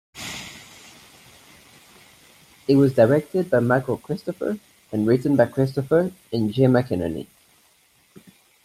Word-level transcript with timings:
It 2.67 2.75
was 2.75 2.95
directed 2.95 3.51
by 3.51 3.59
Michael 3.59 3.99
Cristofer 3.99 4.59
and 4.91 5.05
written 5.05 5.35
by 5.35 5.45
Cristofer 5.45 6.11
and 6.33 6.51
Jay 6.51 6.63
McInerney. 6.63 7.27